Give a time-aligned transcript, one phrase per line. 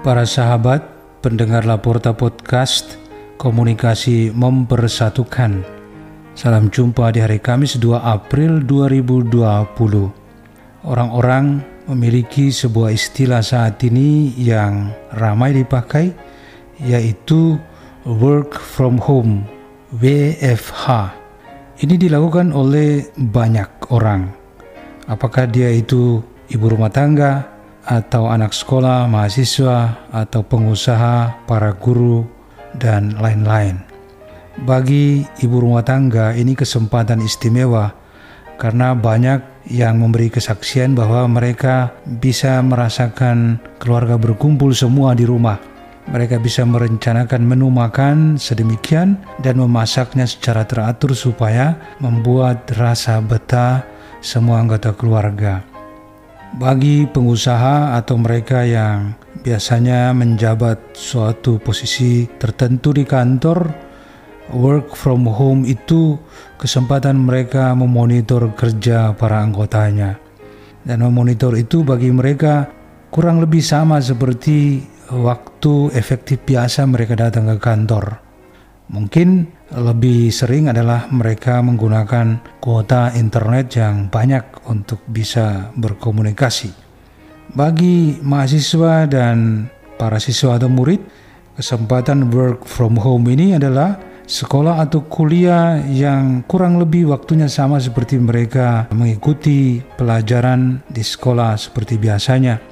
[0.00, 0.80] Para sahabat,
[1.20, 2.96] pendengar Laporta Podcast,
[3.36, 5.60] komunikasi mempersatukan.
[6.32, 9.28] Salam jumpa di hari Kamis 2 April 2020.
[10.88, 14.88] Orang-orang memiliki sebuah istilah saat ini yang
[15.20, 16.16] ramai dipakai,
[16.80, 17.60] yaitu
[18.08, 19.44] work from home,
[20.00, 21.12] WFH.
[21.76, 24.32] Ini dilakukan oleh banyak orang.
[25.12, 27.59] Apakah dia itu ibu rumah tangga,
[27.90, 32.22] atau anak sekolah, mahasiswa, atau pengusaha, para guru,
[32.78, 33.82] dan lain-lain.
[34.62, 37.90] Bagi ibu rumah tangga, ini kesempatan istimewa
[38.60, 45.58] karena banyak yang memberi kesaksian bahwa mereka bisa merasakan keluarga berkumpul semua di rumah.
[46.10, 53.86] Mereka bisa merencanakan menu makan sedemikian dan memasaknya secara teratur supaya membuat rasa betah
[54.20, 55.79] semua anggota keluarga.
[56.50, 59.14] Bagi pengusaha atau mereka yang
[59.46, 63.70] biasanya menjabat suatu posisi tertentu di kantor,
[64.50, 66.18] work from home itu
[66.58, 70.18] kesempatan mereka memonitor kerja para anggotanya.
[70.82, 72.66] Dan memonitor itu bagi mereka
[73.14, 78.18] kurang lebih sama seperti waktu efektif biasa mereka datang ke kantor.
[78.90, 86.74] Mungkin lebih sering adalah mereka menggunakan kuota internet yang banyak untuk bisa berkomunikasi.
[87.54, 89.66] Bagi mahasiswa dan
[89.98, 91.02] para siswa atau murid,
[91.54, 93.98] kesempatan work from home ini adalah
[94.30, 101.98] sekolah atau kuliah yang kurang lebih waktunya sama seperti mereka mengikuti pelajaran di sekolah seperti
[101.98, 102.62] biasanya.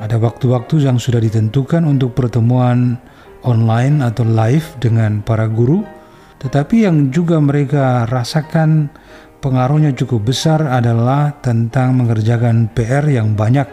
[0.00, 2.98] Ada waktu-waktu yang sudah ditentukan untuk pertemuan
[3.44, 5.84] online atau live dengan para guru,
[6.40, 8.90] tetapi yang juga mereka rasakan
[9.44, 13.68] pengaruhnya cukup besar adalah tentang mengerjakan PR yang banyak.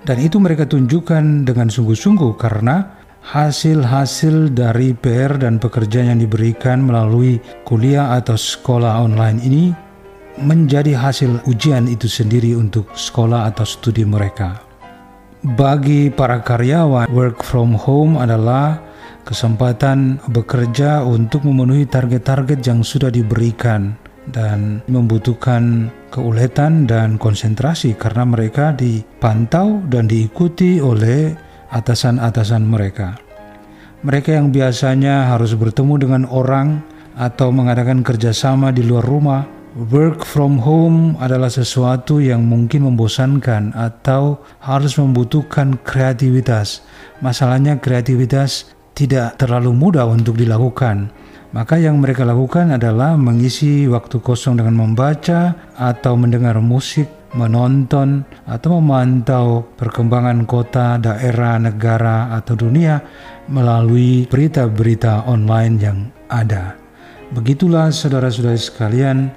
[0.00, 7.36] Dan itu mereka tunjukkan dengan sungguh-sungguh karena hasil-hasil dari PR dan pekerjaan yang diberikan melalui
[7.68, 9.64] kuliah atau sekolah online ini
[10.40, 14.64] menjadi hasil ujian itu sendiri untuk sekolah atau studi mereka.
[15.40, 18.80] Bagi para karyawan, work from home adalah
[19.24, 23.94] kesempatan bekerja untuk memenuhi target-target yang sudah diberikan
[24.30, 31.34] dan membutuhkan keuletan dan konsentrasi karena mereka dipantau dan diikuti oleh
[31.70, 33.18] atasan-atasan mereka.
[34.00, 36.80] Mereka yang biasanya harus bertemu dengan orang
[37.20, 39.44] atau mengadakan kerjasama di luar rumah,
[39.92, 46.80] work from home adalah sesuatu yang mungkin membosankan atau harus membutuhkan kreativitas.
[47.20, 51.10] Masalahnya kreativitas tidak terlalu mudah untuk dilakukan.
[51.50, 58.78] Maka yang mereka lakukan adalah mengisi waktu kosong dengan membaca atau mendengar musik, menonton atau
[58.78, 63.02] memantau perkembangan kota, daerah, negara atau dunia
[63.50, 65.98] melalui berita-berita online yang
[66.30, 66.78] ada.
[67.34, 69.30] Begitulah saudara-saudari sekalian,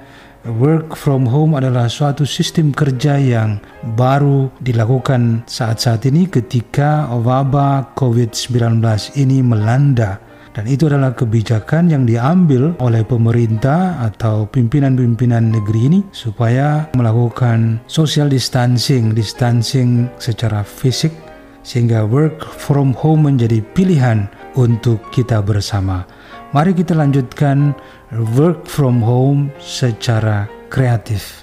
[0.48, 3.64] work from home adalah suatu sistem kerja yang
[3.96, 8.84] baru dilakukan saat-saat ini ketika wabah COVID-19
[9.16, 10.20] ini melanda
[10.54, 18.30] dan itu adalah kebijakan yang diambil oleh pemerintah atau pimpinan-pimpinan negeri ini supaya melakukan social
[18.30, 21.16] distancing, distancing secara fisik
[21.64, 26.06] sehingga work from home menjadi pilihan untuk kita bersama.
[26.53, 27.74] Mari kita lanjutkan
[28.38, 31.43] work from home secara kreatif.